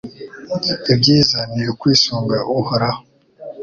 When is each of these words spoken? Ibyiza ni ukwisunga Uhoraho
Ibyiza 0.93 1.39
ni 1.53 1.63
ukwisunga 1.71 2.37
Uhoraho 2.59 3.01